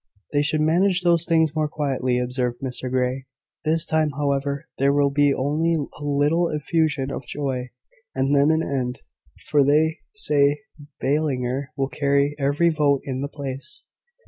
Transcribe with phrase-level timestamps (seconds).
[0.33, 3.27] "They should manage those things more quietly," observed Mr Grey.
[3.65, 7.69] "This time, however, there will be only a little effusion of joy,
[8.15, 9.03] and then an end;
[9.45, 10.61] for they say
[10.99, 13.83] Ballinger will carry every vote in the place."